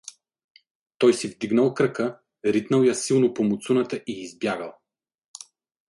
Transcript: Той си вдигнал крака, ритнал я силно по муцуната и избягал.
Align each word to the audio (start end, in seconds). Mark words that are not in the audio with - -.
Той 0.97 1.13
си 1.13 1.27
вдигнал 1.27 1.73
крака, 1.73 2.19
ритнал 2.45 2.79
я 2.81 2.95
силно 2.95 3.33
по 3.33 3.43
муцуната 3.43 3.95
и 4.07 4.21
избягал. 4.21 4.77